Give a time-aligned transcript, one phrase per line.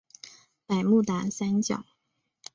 [0.65, 1.83] 百慕达三角。